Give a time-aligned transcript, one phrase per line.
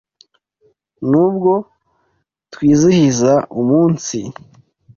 [1.09, 1.53] Nubwo
[2.53, 4.19] twizihiza umunsi